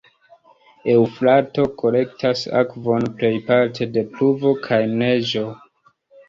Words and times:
Eŭfrato 0.93 1.65
kolektas 1.81 2.41
akvon 2.61 3.05
plejparte 3.19 3.89
de 3.99 4.05
pluvo 4.17 4.55
kaj 4.65 4.81
neĝo. 5.03 5.47